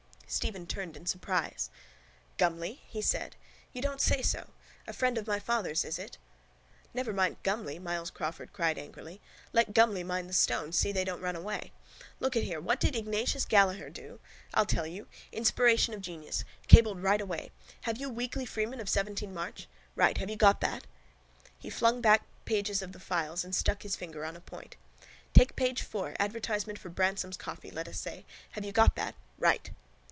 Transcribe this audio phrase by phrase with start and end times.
[0.33, 1.69] Stephen turned in surprise.
[2.37, 2.79] —Gumley?
[2.87, 3.35] he said.
[3.73, 4.51] You don't say so?
[4.87, 6.17] A friend of my father's, is it?
[6.93, 9.19] —Never mind Gumley, Myles Crawford cried angrily.
[9.51, 11.73] Let Gumley mind the stones, see they don't run away.
[12.21, 12.61] Look at here.
[12.61, 14.21] What did Ignatius Gallaher do?
[14.53, 15.07] I'll tell you.
[15.33, 16.45] Inspiration of genius.
[16.69, 17.51] Cabled right away.
[17.81, 19.67] Have you Weekly Freeman of 17 March?
[19.97, 20.17] Right.
[20.17, 20.87] Have you got that?
[21.59, 24.77] He flung back pages of the files and stuck his finger on a point.
[25.33, 28.25] —Take page four, advertisement for Bransome's coffee, let us say.
[28.51, 29.15] Have you got that?
[29.37, 29.71] Right.